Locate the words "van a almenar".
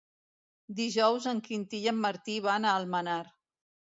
2.47-3.21